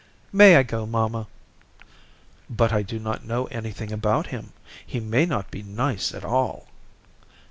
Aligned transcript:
"May 0.33 0.55
I 0.55 0.63
go, 0.63 0.87
mamma?" 0.87 1.27
"But 2.49 2.73
I 2.73 2.81
do 2.81 2.97
not 2.97 3.23
know 3.23 3.45
anything 3.51 3.91
about 3.91 4.25
him. 4.33 4.49
He 4.83 4.99
may 4.99 5.27
not 5.27 5.51
be 5.51 5.61
nice 5.61 6.11
at 6.11 6.25
all." 6.25 6.65